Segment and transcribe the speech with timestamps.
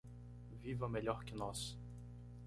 [0.63, 1.77] Viva melhor que nós